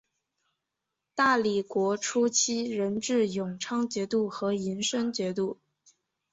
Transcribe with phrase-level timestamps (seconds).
[1.13, 5.59] 大理国初期仍置永昌节度和银生节度。